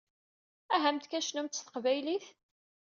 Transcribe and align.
Aha-mt 0.73 1.05
kan 1.07 1.23
cnumt 1.25 1.57
s 1.59 1.61
teqbaylit! 1.61 2.27